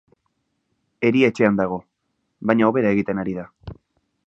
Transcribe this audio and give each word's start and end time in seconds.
Erietxean 1.09 1.59
dago, 1.61 1.77
baina 2.53 2.69
hobera 2.71 2.95
egiten 2.97 3.25
ari 3.25 3.37
da. 3.39 3.49